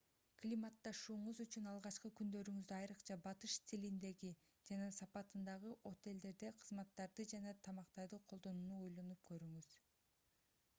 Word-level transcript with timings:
климатташууңуз 0.43 1.41
үчүн 1.43 1.67
алгачкы 1.71 2.09
күндөрүңүздө 2.19 2.75
айрыкча 2.77 3.17
батыш 3.27 3.57
стилиндеги 3.59 4.33
жана 4.71 4.89
сапатындагы 5.01 5.75
отелдерди 5.93 6.53
кызматтарды 6.65 7.29
жана 7.37 7.57
тамактарды 7.71 8.23
колдонууну 8.35 8.83
ойлонуп 8.89 9.25
көрүңүз 9.35 9.73